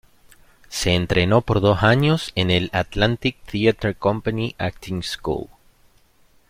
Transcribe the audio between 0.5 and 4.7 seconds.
Se entrenó por dos años en el "Atlantic Theater Company